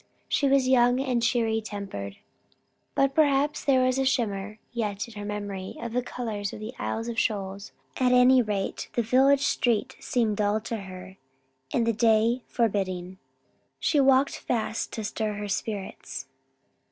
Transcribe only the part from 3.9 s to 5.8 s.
a shimmer yet in her memory